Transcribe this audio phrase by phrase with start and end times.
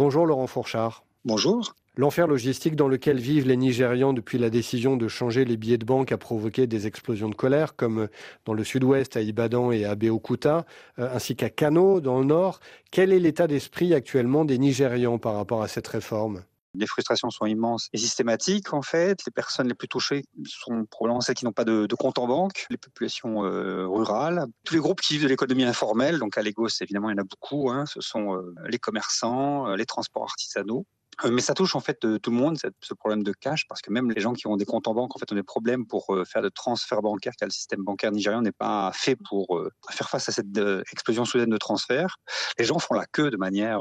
[0.00, 1.04] Bonjour Laurent Fourchard.
[1.26, 1.74] Bonjour.
[1.94, 5.84] L'enfer logistique dans lequel vivent les Nigérians depuis la décision de changer les billets de
[5.84, 8.08] banque a provoqué des explosions de colère, comme
[8.46, 10.64] dans le sud-ouest à Ibadan et à Beokuta,
[10.98, 12.60] euh, ainsi qu'à Kano dans le nord.
[12.90, 16.44] Quel est l'état d'esprit actuellement des Nigérians par rapport à cette réforme?
[16.74, 19.20] Les frustrations sont immenses et systématiques en fait.
[19.26, 22.66] Les personnes les plus touchées sont probablement celles qui n'ont pas de, compte en banque,
[22.70, 26.18] les populations euh, rurales, tous les groupes qui vivent de l'économie informelle.
[26.18, 27.70] Donc à Lagos, évidemment, il y en a beaucoup.
[27.70, 27.86] Hein.
[27.86, 30.86] Ce sont euh, les commerçants, les transports artisanaux.
[31.24, 33.80] Euh, mais ça touche en fait euh, tout le monde, ce problème de cash, parce
[33.82, 35.86] que même les gens qui ont des comptes en banque en fait ont des problèmes
[35.86, 39.60] pour euh, faire de transferts bancaires, car le système bancaire nigérian n'est pas fait pour
[39.90, 40.58] faire face à cette
[40.92, 42.16] explosion soudaine de transferts.
[42.58, 43.80] Les gens font la queue de manière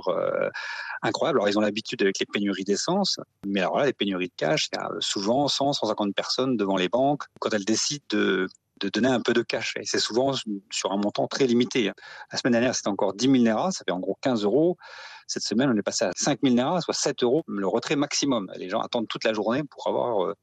[1.02, 1.40] incroyable.
[1.40, 4.68] Alors ils ont l'habitude avec les pénuries d'essence, mais alors là, les pénuries de cash,
[4.72, 8.48] il y a souvent 100, 150 personnes devant les banques quand elles décident de
[8.80, 9.74] de donner un peu de cash.
[9.78, 10.34] Et c'est souvent
[10.72, 11.92] sur un montant très limité.
[12.32, 14.78] La semaine dernière, c'était encore 10 000 Naira, ça fait en gros 15 euros.
[15.28, 18.52] Cette semaine, on est passé à 5 000 Naira, soit 7 euros, le retrait maximum.
[18.56, 20.34] Les gens attendent toute la journée pour avoir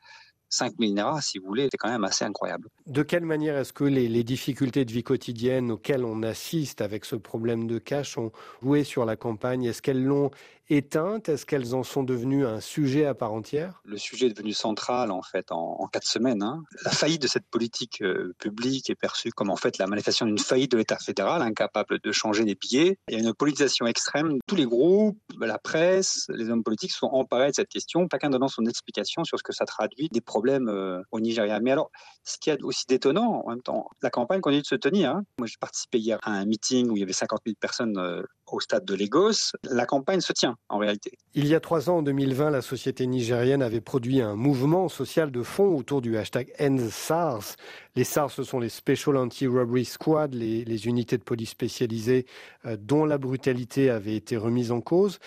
[0.49, 2.69] 5 euh, 000 Naira, si vous voulez, c'est quand même assez incroyable.
[2.87, 7.05] De quelle manière est-ce que les, les, difficultés de vie quotidienne auxquelles on assiste avec
[7.05, 9.65] ce problème de cash ont joué sur la campagne?
[9.65, 10.31] Est-ce qu'elles l'ont
[10.69, 13.81] éteintes Est-ce qu'elles en sont devenues un sujet à part entière?
[13.85, 16.43] Le sujet est devenu central en fait en, quatre semaines.
[16.43, 16.63] Hein.
[16.85, 20.39] La faillite de cette politique euh, publique est perçue comme en fait la manifestation d'une
[20.39, 22.99] faillite de l'État fédéral, incapable de changer les billets.
[23.09, 24.39] Il y a une politisation extrême.
[24.47, 28.49] Tous les groupes, la presse, les hommes politiques sont emparés de cette question, chacun donnant
[28.49, 31.61] son explication sur ce que ça traduit des problèmes euh, au Nigeria.
[31.61, 31.91] Mais alors,
[32.25, 35.11] ce qui est aussi détonnant, en même temps, la campagne continue de se tenir.
[35.11, 35.25] Hein.
[35.39, 38.23] Moi, j'ai participé hier à un meeting où il y avait 50 000 personnes euh,
[38.47, 39.53] au stade de Lagos.
[39.65, 41.13] La campagne se tient en réalité.
[41.35, 45.31] Il y a trois ans, en 2020, la société nigérienne avait produit un mouvement social
[45.31, 47.57] de fond autour du hashtag EndSARS.
[47.95, 52.27] Les SARS, ce sont les Special Anti-Robbery Squad, les, les, unités de police spécialisées
[52.67, 55.19] euh, dont la brutalité avait été remise en cause.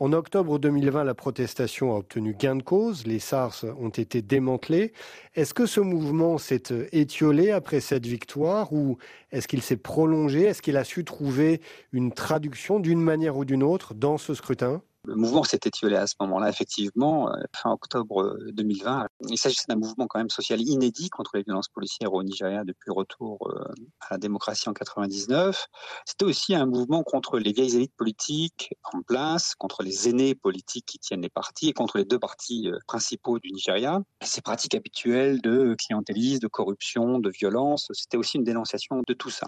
[0.00, 3.04] En octobre 2020, la protestation a obtenu gain de cause.
[3.04, 4.92] Les SARS ont été démantelés.
[5.34, 8.98] Est-ce que ce mouvement s'est euh, étiolé après cette victoire ou
[9.32, 10.44] est-ce qu'il s'est prolongé?
[10.44, 11.60] Est-ce qu'il a su trouver
[11.90, 14.82] une traduction d'une manière ou d'une autre dans ce scrutin?
[15.04, 19.02] Le mouvement s'est étiolé à ce moment-là, effectivement, euh, fin octobre 2020.
[19.02, 22.64] Euh, il s'agissait d'un mouvement quand même social inédit contre les violences policières au Nigeria
[22.64, 23.64] depuis le retour euh,
[24.00, 25.66] à la démocratie en 99.
[26.04, 30.86] C'était aussi un mouvement contre les vieilles élites politiques en place, contre les aînés politiques
[30.86, 34.00] qui tiennent les partis et contre les deux partis principaux du Nigeria.
[34.22, 39.30] Ces pratiques habituelles de clientélisme, de corruption, de violence, c'était aussi une dénonciation de tout
[39.30, 39.46] ça.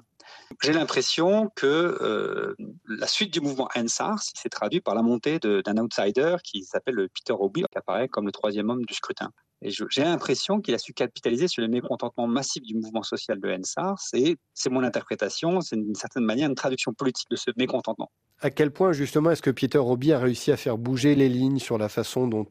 [0.62, 2.54] J'ai l'impression que
[2.86, 7.34] la suite du mouvement NSAR s'est traduit par la montée d'un outsider qui s'appelle Peter
[7.38, 9.30] Obi, qui apparaît comme le troisième homme du scrutin.
[9.62, 13.48] Et j'ai l'impression qu'il a su capitaliser sur le mécontentement massif du mouvement social de
[13.50, 13.98] NSAR.
[13.98, 18.10] C'est mon interprétation, c'est d'une certaine manière une traduction politique de ce mécontentement.
[18.42, 21.58] À quel point justement est-ce que Peter Obi a réussi à faire bouger les lignes
[21.58, 22.46] sur la façon dont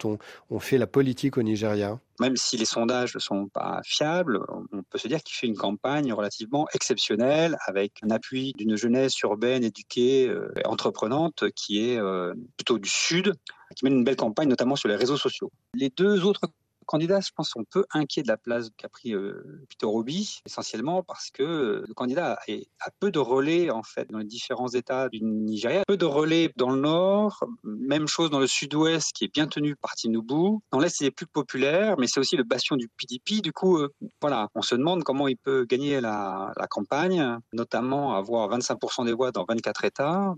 [0.52, 2.00] on, fait la politique au Nigeria?
[2.20, 4.40] Même si les sondages ne sont pas fiables,
[4.72, 9.20] on peut se dire qu'il fait une campagne relativement exceptionnelle avec un appui d'une jeunesse
[9.22, 13.34] urbaine, éduquée, euh, entreprenante qui est euh, plutôt du sud,
[13.76, 15.52] qui mène une belle campagne notamment sur les réseaux sociaux.
[15.74, 16.42] Les deux autres
[16.90, 21.04] candidat, je pense, sont peu inquiets de la place qu'a pris euh, Peter Obi, essentiellement
[21.04, 22.40] parce que euh, le candidat
[22.80, 26.52] a peu de relais en fait dans les différents États du Nigeria, peu de relais
[26.56, 30.58] dans le nord, même chose dans le sud-ouest qui est bien tenu par Tinubu.
[30.72, 33.44] Dans l'est, il est plus populaire, mais c'est aussi le bastion du PDP.
[33.44, 38.50] Du coup, euh, voilà, on se demande comment il peut gagner la, campagne, notamment avoir
[38.50, 40.36] 25% des voix dans 24 États,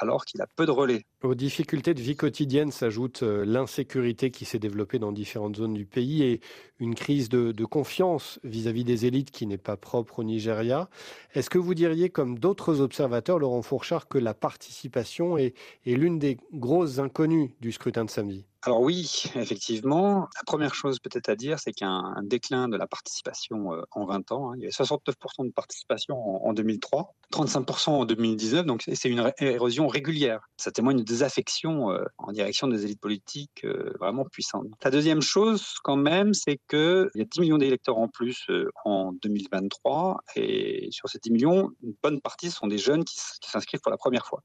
[0.00, 1.04] alors qu'il a peu de relais.
[1.26, 6.22] Aux difficultés de vie quotidienne s'ajoute l'insécurité qui s'est développée dans différentes zones du pays
[6.22, 6.40] et
[6.78, 10.88] une crise de, confiance vis-à-vis des élites qui n'est pas propre au Nigeria.
[11.34, 15.54] Est-ce que vous diriez, comme d'autres observateurs, Laurent Fourchard, que la participation est
[15.84, 18.44] l'une des grosses inconnues du scrutin de samedi?
[18.66, 20.28] Alors oui, effectivement.
[20.34, 23.72] La première chose peut-être à dire, c'est qu'il y a un, déclin de la participation
[23.72, 24.50] euh, en 20 ans.
[24.50, 24.54] Hein.
[24.56, 29.86] Il y avait 69% de participation en, 2003, 35% en 2019, donc c'est une érosion
[29.86, 30.40] régulière.
[30.56, 34.66] Ça témoigne de désaffection euh, en direction des élites politiques euh, vraiment puissantes.
[34.82, 38.48] La deuxième chose quand même, c'est qu'il y a 10 millions d'électeurs en plus
[38.84, 43.80] en 2023, et sur ces 10 millions, une bonne partie sont des jeunes qui s'inscrivent
[43.80, 44.42] pour la première fois.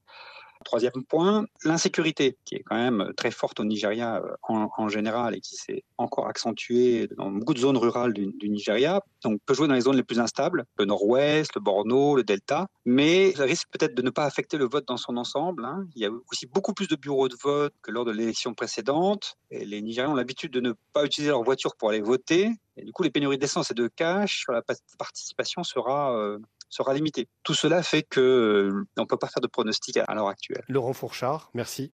[0.64, 5.40] Troisième point, l'insécurité, qui est quand même très forte au Nigeria euh, en, général et
[5.40, 9.02] qui s'est encore accentuée dans beaucoup de zones rurales du, Nigeria.
[9.24, 12.68] Donc, peut jouer dans les zones les plus instables, le nord-ouest, le Borno, le delta,
[12.86, 15.66] mais ça risque peut-être de ne pas affecter le vote dans son ensemble.
[15.66, 15.88] Hein.
[15.96, 19.38] Il y a aussi beaucoup plus de bureaux de vote que lors de l'élection précédente.
[19.50, 22.52] Et les Nigériens ont l'habitude de ne pas utiliser leur voiture pour aller voter.
[22.78, 24.62] Du coup, les pénuries d'essence et de cash sur la
[24.98, 26.40] participation sera euh,
[26.72, 27.28] sera limité.
[27.44, 30.64] Tout cela fait que euh, on ne peut pas faire de pronostic à l'heure actuelle.
[30.68, 31.90] Laurent Fourchard, merci.